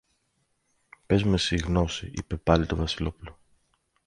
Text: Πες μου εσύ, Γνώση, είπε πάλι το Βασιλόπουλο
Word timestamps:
Πες 1.05 1.23
μου 1.23 1.33
εσύ, 1.33 1.55
Γνώση, 1.57 2.11
είπε 2.15 2.35
πάλι 2.37 2.65
το 2.65 2.75
Βασιλόπουλο 2.75 3.39